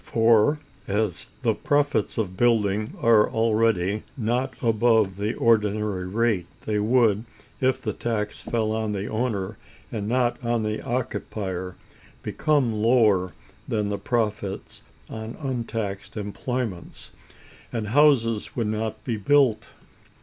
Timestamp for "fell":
8.41-8.71